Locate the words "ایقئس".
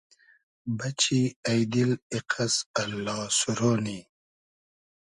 2.13-2.55